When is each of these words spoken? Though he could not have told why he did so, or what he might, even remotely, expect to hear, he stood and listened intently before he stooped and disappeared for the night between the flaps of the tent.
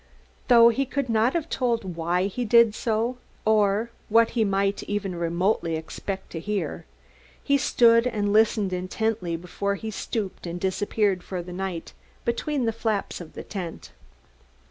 Though 0.47 0.69
he 0.69 0.87
could 0.87 1.09
not 1.11 1.33
have 1.33 1.47
told 1.47 1.95
why 1.95 2.23
he 2.23 2.43
did 2.43 2.73
so, 2.73 3.19
or 3.45 3.91
what 4.09 4.31
he 4.31 4.43
might, 4.43 4.81
even 4.89 5.13
remotely, 5.15 5.75
expect 5.75 6.31
to 6.31 6.39
hear, 6.39 6.87
he 7.43 7.55
stood 7.59 8.07
and 8.07 8.33
listened 8.33 8.73
intently 8.73 9.35
before 9.35 9.75
he 9.75 9.91
stooped 9.91 10.47
and 10.47 10.59
disappeared 10.59 11.21
for 11.21 11.43
the 11.43 11.53
night 11.53 11.93
between 12.25 12.65
the 12.65 12.73
flaps 12.73 13.21
of 13.21 13.33
the 13.33 13.43
tent. 13.43 13.91